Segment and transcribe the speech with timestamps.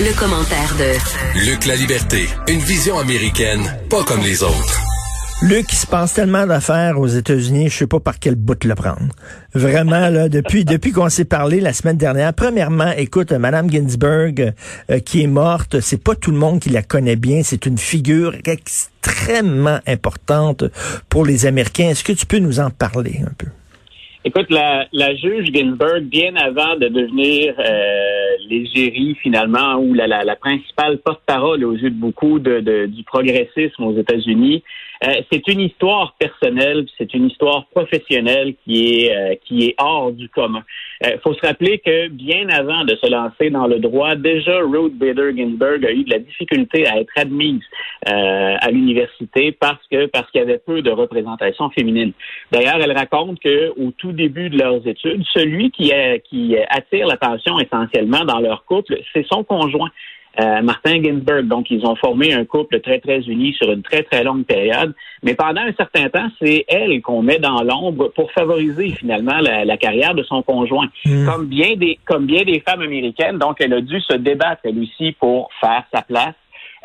[0.00, 4.80] Le, commentaire de Luc La Liberté, une vision américaine, pas comme les autres.
[5.42, 8.74] Luc, il se passe tellement d'affaires aux États-Unis, je sais pas par quel bout le
[8.76, 9.08] prendre.
[9.54, 14.52] Vraiment, là, depuis, depuis qu'on s'est parlé la semaine dernière, premièrement, écoute, Madame Ginsburg,
[14.90, 17.78] euh, qui est morte, c'est pas tout le monde qui la connaît bien, c'est une
[17.78, 20.64] figure extrêmement importante
[21.08, 21.88] pour les Américains.
[21.88, 23.48] Est-ce que tu peux nous en parler un peu?
[24.24, 30.24] Écoute, la, la juge Ginsburg, bien avant de devenir euh, l'égérie finalement ou la, la,
[30.24, 34.64] la principale porte-parole aux yeux de beaucoup de, de, du progressisme aux États-Unis,
[35.04, 40.10] euh, c'est une histoire personnelle, c'est une histoire professionnelle qui est euh, qui est hors
[40.10, 40.64] du commun.
[41.02, 44.58] Il euh, faut se rappeler que bien avant de se lancer dans le droit, déjà
[44.58, 47.62] Ruth Bader Ginsburg a eu de la difficulté à être admise
[48.06, 52.12] à l'université parce que parce qu'il y avait peu de représentation féminine.
[52.50, 55.92] D'ailleurs, elle raconte que au tout début de leurs études, celui qui,
[56.28, 59.90] qui attire l'attention essentiellement dans leur couple, c'est son conjoint.
[60.40, 61.48] Euh, Martin Ginsburg.
[61.48, 64.94] Donc, ils ont formé un couple très, très uni sur une très, très longue période.
[65.24, 69.76] Mais pendant un certain temps, c'est elle qu'on met dans l'ombre pour favoriser finalement la,
[69.76, 70.88] carrière de son conjoint.
[71.04, 71.26] Hmm.
[71.26, 73.38] Comme bien des, comme bien des femmes américaines.
[73.38, 76.34] Donc, elle a dû se débattre, elle aussi, pour faire sa place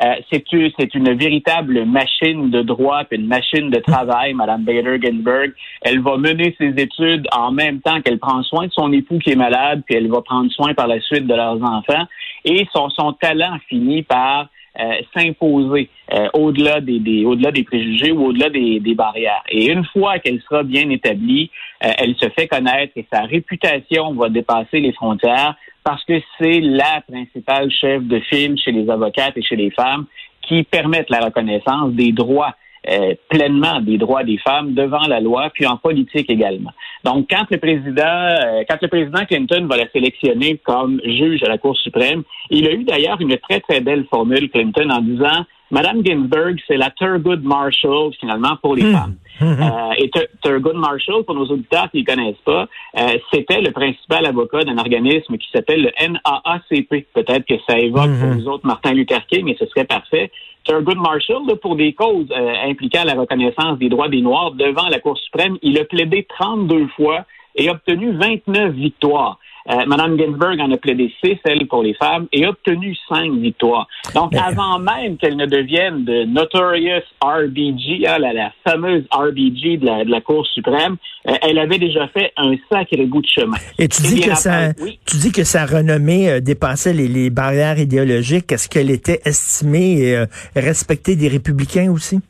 [0.02, 5.52] euh, c'est une véritable machine de droit, une machine de travail, Madame Bader Ginsburg.
[5.82, 9.30] Elle va mener ses études en même temps qu'elle prend soin de son époux qui
[9.30, 12.04] est malade, puis elle va prendre soin par la suite de leurs enfants.
[12.44, 14.48] Et son, son talent finit par
[14.80, 19.44] euh, s'imposer euh, au-delà des, au-delà des préjugés ou au-delà des, des barrières.
[19.48, 24.28] Et une fois qu'elle sera bien établie, elle se fait connaître et sa réputation va
[24.30, 29.42] dépasser les frontières parce que c'est la principale chef de file chez les avocates et
[29.42, 30.06] chez les femmes
[30.42, 32.54] qui permettent la reconnaissance des droits
[32.86, 36.70] euh, pleinement des droits des femmes devant la loi, puis en politique également.
[37.02, 41.48] Donc, quand le président, euh, quand le président Clinton va la sélectionner comme juge à
[41.48, 45.46] la Cour suprême, il a eu d'ailleurs une très très belle formule Clinton en disant
[45.70, 48.92] Madame Ginsburg, c'est la Thurgood Marshall, finalement, pour les hmm.
[48.92, 49.16] femmes.
[49.40, 49.62] Hmm.
[49.62, 50.10] Euh, et
[50.42, 52.66] Thurgood Marshall, pour nos auditeurs qui ne connaissent pas,
[52.98, 57.06] euh, c'était le principal avocat d'un organisme qui s'appelle le NAACP.
[57.12, 58.38] Peut-être que ça évoque pour hmm.
[58.38, 60.30] vous autres Martin Luther King, mais ce serait parfait.
[60.64, 64.98] Thurgood Marshall, pour des causes euh, impliquant la reconnaissance des droits des Noirs devant la
[64.98, 67.24] Cour suprême, il a plaidé 32 fois
[67.56, 69.38] et obtenu 29 victoires.
[69.70, 73.88] Euh, Madame Ginsburg en a plaidé six, elle, pour les femmes, et obtenu cinq victoires.
[74.14, 80.04] Donc, avant même qu'elle ne devienne de Notorious RBG, hein, la, fameuse RBG de la,
[80.04, 83.56] de la Cour suprême, euh, elle avait déjà fait un sacré bout de chemin.
[83.78, 87.78] Et tu dis, que ça, tu dis que sa renommée euh, dépassait les, les, barrières
[87.78, 88.52] idéologiques.
[88.52, 92.20] Est-ce qu'elle était estimée et euh, respectée des républicains aussi?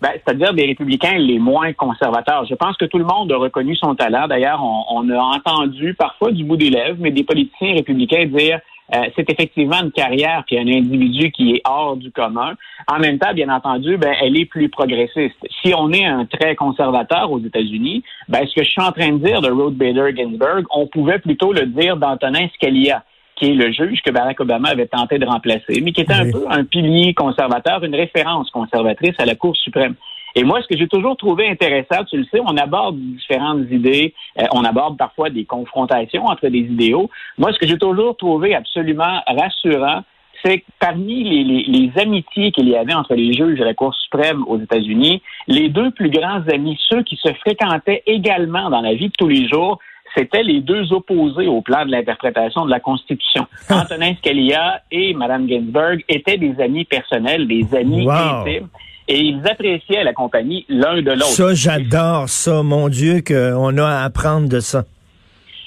[0.00, 2.44] Ben, c'est-à-dire des républicains les moins conservateurs.
[2.46, 4.28] Je pense que tout le monde a reconnu son talent.
[4.28, 8.60] D'ailleurs, on, a entendu parfois du bout des lèvres, mais des politiciens républicains dire
[8.94, 12.54] euh, c'est effectivement une carrière puis un individu qui est hors du commun.
[12.86, 15.36] En même temps, bien entendu, ben, elle est plus progressiste.
[15.62, 19.12] Si on est un très conservateur aux États-Unis, ben, ce que je suis en train
[19.12, 23.02] de dire de Ruth Bader Ginsburg, on pouvait plutôt le dire d'Antonin Scalia
[23.36, 26.30] qui est le juge que Barack Obama avait tenté de remplacer, mais qui était un
[26.30, 29.94] peu un pilier conservateur, une référence conservatrice à la Cour suprême.
[30.34, 34.12] Et moi, ce que j'ai toujours trouvé intéressant, tu le sais, on aborde différentes idées,
[34.38, 37.08] euh, on aborde parfois des confrontations entre des idéaux.
[37.38, 40.02] Moi, ce que j'ai toujours trouvé absolument rassurant,
[40.44, 43.72] c'est que parmi les, les, les amitiés qu'il y avait entre les juges de la
[43.72, 48.82] Cour suprême aux États-Unis, les deux plus grands amis, ceux qui se fréquentaient également dans
[48.82, 49.78] la vie de tous les jours,
[50.14, 53.46] c'était les deux opposés au plan de l'interprétation de la Constitution.
[53.70, 58.68] Antonin Scalia et Mme Ginsburg étaient des amis personnels, des amis intimes.
[59.08, 61.26] Et ils appréciaient la compagnie l'un de l'autre.
[61.26, 62.64] Ça, j'adore ça.
[62.64, 64.84] Mon Dieu, qu'on a à apprendre de ça.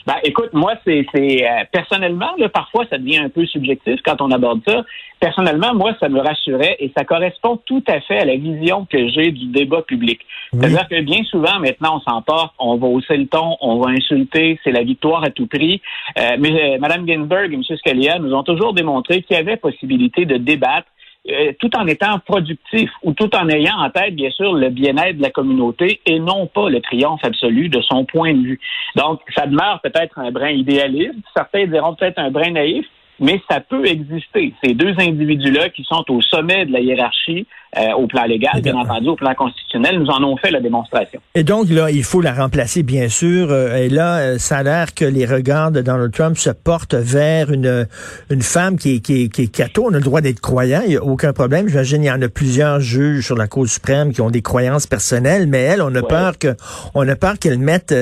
[0.09, 4.31] Ben, écoute, moi, c'est euh, personnellement, là, parfois, ça devient un peu subjectif quand on
[4.31, 4.83] aborde ça.
[5.19, 9.07] Personnellement, moi, ça me rassurait et ça correspond tout à fait à la vision que
[9.09, 10.19] j'ai du débat public.
[10.51, 14.59] C'est-à-dire que bien souvent, maintenant, on s'emporte, on va hausser le ton, on va insulter,
[14.63, 15.79] c'est la victoire à tout prix.
[16.17, 17.61] Euh, mais euh, Mme Ginsburg et M.
[17.61, 20.87] Scalia nous ont toujours démontré qu'il y avait possibilité de débattre
[21.27, 25.17] euh, tout en étant productif ou tout en ayant en tête, bien sûr, le bien-être
[25.17, 28.59] de la communauté et non pas le triomphe absolu de son point de vue.
[28.95, 32.85] Donc, ça demeure peut-être un brin idéaliste, certains diront peut-être un brin naïf,
[33.19, 34.53] mais ça peut exister.
[34.63, 37.45] Ces deux individus-là qui sont au sommet de la hiérarchie
[37.77, 41.21] euh, au plan légal, bien entendu, au plan constitutionnel, nous en ont fait la démonstration.
[41.35, 43.51] Et donc, là, il faut la remplacer, bien sûr.
[43.51, 46.95] Euh, et là, euh, ça a l'air que les regards de Donald Trump se portent
[46.95, 47.87] vers une,
[48.31, 49.85] une femme qui est, qui, est, qui est catho.
[49.85, 51.67] On a le droit d'être croyant, il n'y a aucun problème.
[51.67, 54.87] J'imagine il y en a plusieurs juges sur la Cour suprême qui ont des croyances
[54.87, 56.55] personnelles, mais elle, on a peur que
[56.95, 57.93] on a peur qu'elle mette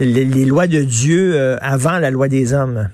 [0.00, 2.88] les, lois de Dieu avant la loi des hommes.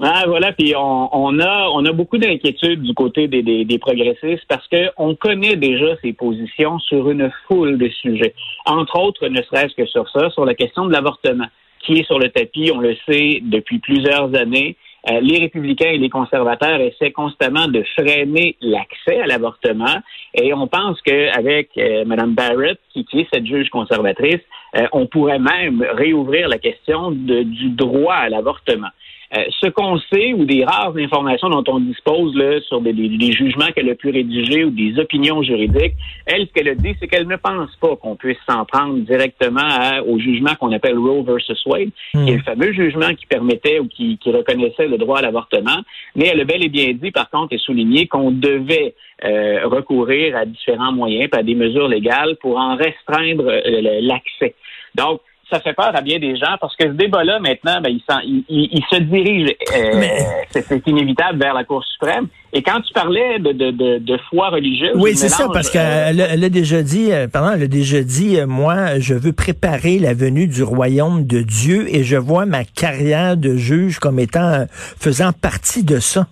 [0.00, 4.66] Ah, voilà, puis on, on, a on a beaucoup d'inquiétudes du côté des, progressistes parce
[4.68, 8.34] qu'on connaît déjà ses positions sur une foule de sujets.
[8.66, 11.46] Entre autres, ne serait-ce que sur ça, sur la question de l'avortement,
[11.80, 14.76] qui est sur le tapis, on le sait depuis plusieurs années.
[15.10, 20.00] Euh, les républicains et les conservateurs essaient constamment de freiner l'accès à l'avortement
[20.32, 24.40] et on pense qu'avec euh, Mme Barrett, qui, qui, est cette juge conservatrice,
[24.76, 28.88] euh, on pourrait même réouvrir la question de, du droit à l'avortement.
[29.36, 33.70] Euh, ce qu'on sait ou des rares informations dont on dispose là, sur des, jugements
[33.74, 35.94] qu'elle a pu rédiger ou des opinions juridiques,
[36.26, 40.00] elle, ce qu'elle a dit, c'est qu'elle ne pense pas qu'on puisse s'en prendre directement
[40.06, 42.42] au jugement qu'on appelle Roe versus Wade, qui est le hmm.
[42.42, 45.80] fameux jugement qui permettait ou qui, reconnaissait le droit à l'avortement.
[46.16, 48.94] Mais elle a bel et bien dit, par contre, et souligné qu'on devait
[49.24, 54.54] euh, recourir à différents moyens, à des mesures légales pour en restreindre euh, l'accès.
[54.94, 58.44] Donc, ça fait peur à bien des gens parce que ce débat-là, maintenant, ben, il,
[58.48, 60.02] il, se dirige, euh,
[60.50, 62.28] c'est inévitable, vers la Cour suprême.
[62.52, 64.92] Et quand tu parlais de, de, de, foi religieuse...
[64.96, 68.38] Oui, c'est ça, parce qu'elle elle a déjà dit, euh, pardon, elle a déjà dit,
[68.38, 72.64] euh, moi, je veux préparer la venue du royaume de Dieu et je vois ma
[72.64, 76.26] carrière de juge comme étant, faisant partie de ça.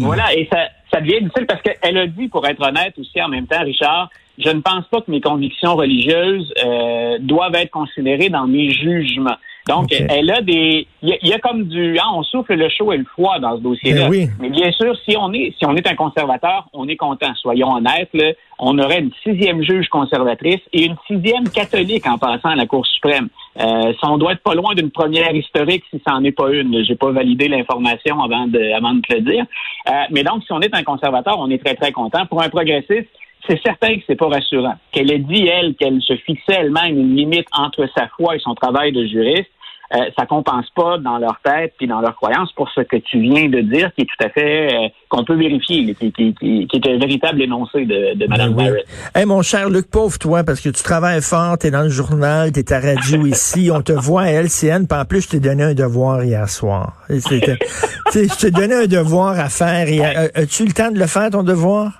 [0.00, 3.28] Voilà, et ça, ça devient difficile parce qu'elle a dit, pour être honnête aussi en
[3.28, 4.08] même temps, Richard,
[4.38, 9.36] je ne pense pas que mes convictions religieuses euh, doivent être considérées dans mes jugements.
[9.68, 12.96] Donc, elle a des, il y, a comme du, ah, on souffle le chaud et
[12.96, 14.08] le froid dans ce dossier-là.
[14.08, 17.34] Ben Mais bien sûr, si on est, si on est un conservateur, on est content.
[17.34, 22.48] Soyons honnêtes, là, on aurait une sixième juge conservatrice et une sixième catholique en passant
[22.48, 23.28] à la Cour suprême.
[23.60, 26.50] Euh, ça, on doit être pas loin d'une première historique si ça n'en est pas
[26.50, 26.82] une.
[26.84, 29.44] J'ai pas validé l'information avant de, avant de te le dire.
[29.88, 32.24] Euh, mais donc, si on est un conservateur, on est très très content.
[32.24, 33.08] Pour un progressiste,
[33.46, 34.74] c'est certain que c'est pas rassurant.
[34.92, 38.54] Qu'elle ait dit, elle, qu'elle se fixait elle-même une limite entre sa foi et son
[38.54, 39.50] travail de juriste,
[39.94, 43.20] euh, ça compense pas dans leur tête puis dans leur croyance pour ce que tu
[43.20, 46.68] viens de dire, qui est tout à fait euh, qu'on peut vérifier, qui, qui, qui,
[46.70, 48.86] est un véritable énoncé de, de Mme ben Barrett.
[49.14, 51.88] Hey, mon cher Luc, pauvre toi, parce que tu travailles fort, tu es dans le
[51.88, 55.28] journal, tu es à radio ici, on te voit à LCN, puis en plus, je
[55.30, 56.92] t'ai donné un devoir hier soir.
[57.08, 59.86] je t'ai donné un devoir à faire.
[60.34, 61.97] As-tu le temps de le faire, ton devoir?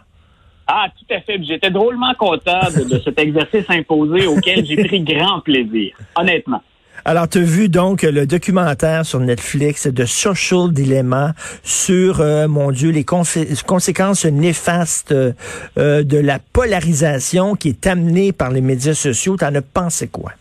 [0.71, 1.43] Ah, tout à fait.
[1.43, 6.63] J'étais drôlement content de, cet exercice imposé auquel j'ai pris grand plaisir, honnêtement.
[7.07, 11.33] Alors, tu as vu donc le documentaire sur Netflix de Social Dilemma
[11.63, 15.33] sur, euh, mon Dieu, les conséquences néfastes euh,
[15.77, 19.37] de la polarisation qui est amenée par les médias sociaux.
[19.39, 20.33] T'en as pensé quoi?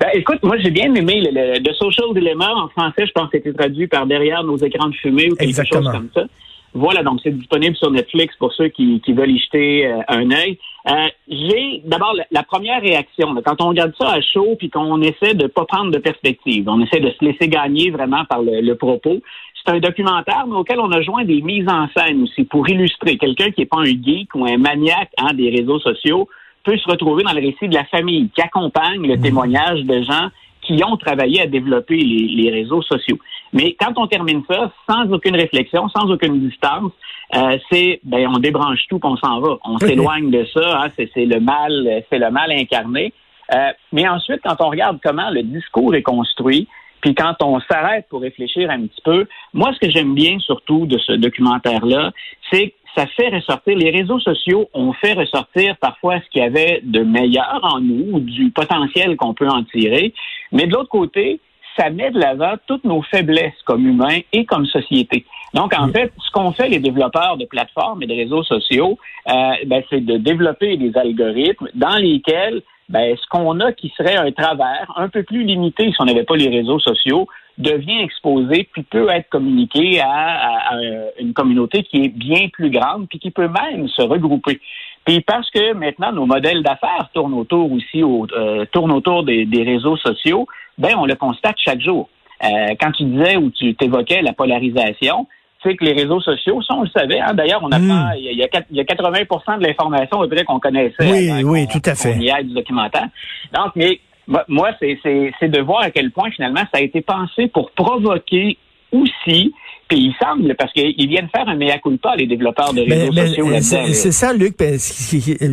[0.00, 3.06] Ben, écoute, moi j'ai bien aimé le, Social Dilemma en français.
[3.06, 6.08] Je pense que c'était traduit par derrière nos écrans de fumée ou quelque chose comme
[6.12, 6.24] ça.
[6.74, 10.58] Voilà, donc c'est disponible sur Netflix pour ceux qui, veulent y jeter euh, un œil.
[10.88, 15.34] Euh, j'ai d'abord la, première réaction, quand on regarde ça à chaud puis qu'on essaie
[15.34, 19.20] de pas prendre de perspective, on essaie de se laisser gagner vraiment par le, propos.
[19.54, 23.18] C'est un documentaire mais auquel on a joint des mises en scène aussi pour illustrer
[23.18, 26.28] quelqu'un qui n'est pas un geek ou un maniaque hein, des réseaux sociaux
[26.64, 29.22] peut se retrouver dans le récit de la famille qui accompagne le mmh.
[29.22, 30.30] témoignage de gens
[30.62, 33.18] qui ont travaillé à développer les, réseaux sociaux.
[33.52, 36.92] Mais quand on termine ça, sans aucune réflexion, sans aucune distance,
[37.34, 40.82] euh, c'est ben on débranche tout, qu'on s'en va, on s'éloigne de ça.
[40.82, 43.12] Hein, c'est le mal, c'est le mal incarné.
[43.54, 46.68] Euh, mais ensuite, quand on regarde comment le discours est construit,
[47.02, 50.86] puis quand on s'arrête pour réfléchir un petit peu, moi, ce que j'aime bien surtout
[50.86, 52.12] de ce documentaire-là,
[52.50, 56.44] c'est que ça fait ressortir, les réseaux sociaux ont fait ressortir parfois ce qu'il y
[56.44, 60.14] avait de meilleur en nous, ou du potentiel qu'on peut en tirer,
[60.52, 61.40] mais de l'autre côté,
[61.76, 65.24] ça met de l'avant toutes nos faiblesses comme humains et comme société.
[65.54, 68.98] Donc, en fait, ce qu'ont fait les développeurs de plateformes et de réseaux sociaux,
[69.28, 69.32] euh,
[69.66, 74.30] ben, c'est de développer des algorithmes dans lesquels ben, ce qu'on a qui serait un
[74.32, 77.26] travers un peu plus limité si on n'avait pas les réseaux sociaux
[77.58, 80.76] devient exposé puis peut être communiqué à,
[81.18, 84.60] une communauté qui est bien plus grande puis qui peut même se regrouper.
[85.04, 89.96] Puis parce que maintenant nos modèles d'affaires tournent autour aussi euh, tournent autour des, réseaux
[89.96, 90.46] sociaux,
[90.78, 92.08] ben on le constate chaque jour.
[92.44, 95.26] Euh, quand tu disais ou tu t'évoquais la polarisation,
[95.62, 97.20] sais que les réseaux sociaux, ça, on le savait.
[97.20, 97.34] Hein.
[97.34, 98.14] D'ailleurs, on a hmm.
[98.16, 100.94] il, y a, il y a 80% de l'information qu'on connaissait.
[101.00, 102.16] Oui, oui, tout à fait.
[102.16, 103.08] On du documentaire.
[103.52, 104.00] Donc, mais
[104.48, 108.58] moi, c'est de voir à quel point finalement ça a été pensé pour provoquer
[108.92, 109.52] aussi
[109.92, 113.46] Puis il semble, parce qu'ils viennent faire un mea culpa, les développeurs de réseaux sociaux.
[113.92, 114.56] C'est ça, Luc,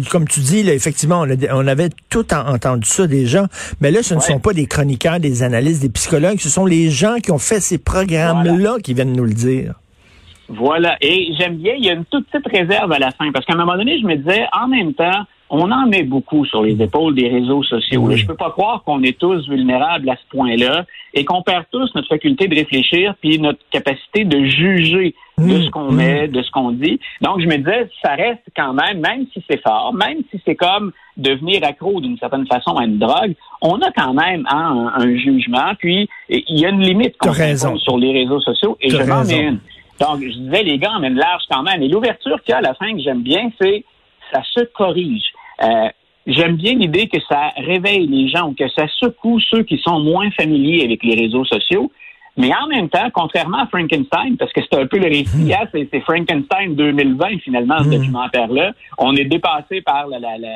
[0.10, 3.48] comme tu dis, là, effectivement, on, avait tout entendu ça déjà,
[3.81, 6.89] mais là, ce ne sont pas des chroniqueurs, des analystes, des psychologues, ce sont les
[6.89, 9.74] gens qui ont fait ces programmes-là qui viennent nous le dire.
[10.48, 10.96] Voilà.
[11.01, 13.55] Et j'aime bien, il y a une toute petite réserve à la fin, parce qu'à
[13.55, 16.82] un moment donné, je me disais, en même temps, on en met beaucoup sur les
[16.82, 18.10] épaules des réseaux sociaux.
[18.12, 21.65] Je Je peux pas croire qu'on est tous vulnérables à ce point-là et qu'on perd
[21.72, 25.62] tous notre faculté de réfléchir puis notre capacité de juger de mmh.
[25.63, 26.32] ce qu'on met, mmh.
[26.32, 27.00] de ce qu'on dit.
[27.22, 30.56] Donc, je me disais, ça reste quand même, même si c'est fort, même si c'est
[30.56, 35.15] comme devenir accro d'une certaine façon à une drogue, on a quand même hein, un,
[35.15, 35.74] jugement.
[35.79, 39.48] Puis, il y a une limite qu'on sur les réseaux sociaux et je m'en mets
[39.48, 39.60] une.
[40.00, 41.82] Donc, je disais, les gars emmènent large quand même.
[41.82, 43.84] Et l'ouverture qu'il y a à la fin que j'aime bien, c'est
[44.32, 45.24] ça se corrige.
[45.62, 45.89] Euh,
[46.28, 50.30] j'aime bien l'idée que ça réveille les gens, que ça secoue ceux qui sont moins
[50.32, 51.92] familiers avec les réseaux sociaux.
[52.38, 55.68] Mais en même temps, contrairement à Frankenstein, parce que c'est un peu le récit, hein,
[55.74, 57.92] c'est Frankenstein 2020 finalement, ce hmm.
[57.92, 58.72] documentaire-là.
[58.98, 60.08] On est dépassé par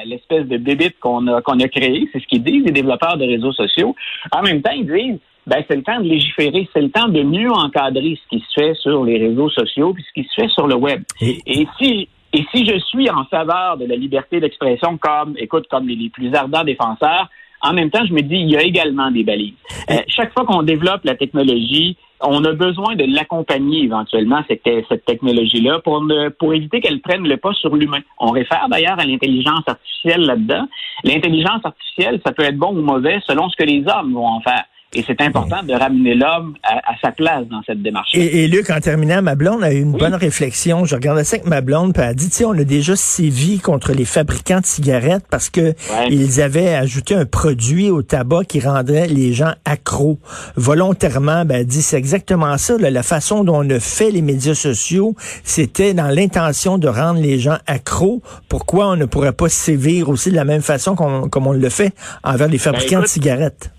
[0.06, 2.08] l'espèce de bébite qu'on a, qu'on a créé.
[2.14, 3.96] C'est ce qu'ils disent les développeurs de réseaux sociaux.
[4.32, 7.22] En même temps, ils disent ben, c'est le temps de légiférer, c'est le temps de
[7.22, 10.48] mieux encadrer ce qui se fait sur les réseaux sociaux puis ce qui se fait
[10.50, 11.04] sur le web.
[11.22, 15.88] Et, si et si je suis en faveur de la liberté d'expression comme, écoute, comme
[15.88, 17.30] les, plus ardents défenseurs,
[17.62, 19.54] en même temps, je me dis, il y a également des balises.
[19.90, 25.06] Euh, chaque fois qu'on développe la technologie, on a besoin de l'accompagner éventuellement, cette, cette
[25.06, 26.04] technologie-là, pour,
[26.40, 28.02] pour éviter qu'elle prenne le pas sur l'humain.
[28.18, 30.68] On réfère d'ailleurs à l'intelligence artificielle là-dedans.
[31.04, 34.42] L'intelligence artificielle, ça peut être bon ou mauvais selon ce que les hommes vont en
[34.42, 34.64] faire.
[34.96, 38.12] Et c'est important de ramener l'homme à, sa place dans cette démarche.
[38.14, 40.86] Et, et, Luc, en terminant, ma blonde a eu une bonne réflexion.
[40.86, 43.60] Je regardais ça avec ma blonde, puis elle a dit, tu on a déjà sévi
[43.60, 45.74] contre les fabricants de cigarettes parce que
[46.10, 50.20] ils avaient ajouté un produit au tabac qui rendrait les gens accros.
[50.56, 52.78] Volontairement, ben, elle dit, c'est exactement ça.
[52.78, 57.40] la façon dont on a fait les médias sociaux, c'était dans l'intention de rendre les
[57.40, 58.22] gens accros.
[58.50, 61.94] Pourquoi on ne pourrait pas sévir aussi de la même façon comme on le fait
[62.24, 63.72] envers les ben, fabricants de cigarettes?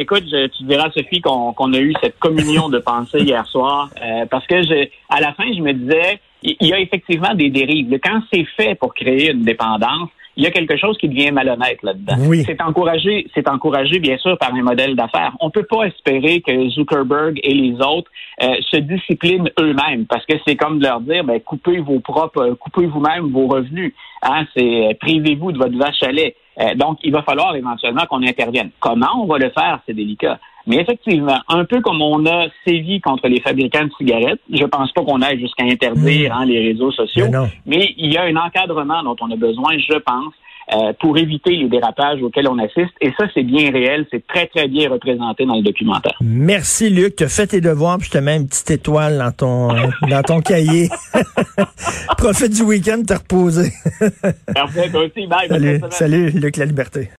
[0.00, 0.26] Écoute,
[0.56, 4.62] tu diras, Sophie, qu'on a eu cette communion de pensée hier soir, euh, parce que
[4.62, 7.98] je, à la fin, je me disais, il y a effectivement des dérives.
[8.02, 11.82] Quand c'est fait pour créer une dépendance, il y a quelque chose qui devient malhonnête
[11.82, 12.14] là-dedans.
[12.20, 12.44] Oui.
[12.46, 15.32] C'est encouragé, c'est encouragé bien sûr par un modèle d'affaires.
[15.40, 18.08] On peut pas espérer que Zuckerberg et les autres
[18.40, 22.50] euh, se disciplinent eux-mêmes parce que c'est comme de leur dire ben coupez vos propres,
[22.50, 23.92] coupez vous-même vos revenus.
[24.22, 26.36] Hein, c'est privez-vous de votre vache à lait.
[26.60, 28.70] Euh, donc, il va falloir éventuellement qu'on intervienne.
[28.80, 30.38] Comment on va le faire, c'est délicat.
[30.66, 34.92] Mais effectivement, un peu comme on a sévi contre les fabricants de cigarettes, je pense
[34.92, 36.38] pas qu'on aille jusqu'à interdire hmm.
[36.38, 37.26] hein, les réseaux sociaux,
[37.64, 40.34] mais il y a un encadrement dont on a besoin, je pense,
[40.72, 42.92] euh, pour éviter les dérapages auxquels on assiste.
[43.00, 46.16] Et ça, c'est bien réel, c'est très, très bien représenté dans le documentaire.
[46.20, 47.16] Merci, Luc.
[47.16, 49.68] Tu as fait tes devoirs, puis je te mets une petite étoile dans ton,
[50.08, 50.88] dans ton cahier.
[52.18, 53.72] Profite du week-end, te reposer.
[54.54, 55.26] Parfait, toi aussi.
[55.26, 55.48] Bye.
[55.48, 57.10] Salut, salut, Luc La Liberté.